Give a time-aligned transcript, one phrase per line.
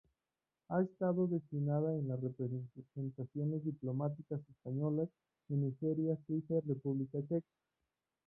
[0.69, 5.09] Ha estado destinada en las representaciones diplomáticas españolas
[5.49, 7.45] en Nigeria, Suiza y República Checa.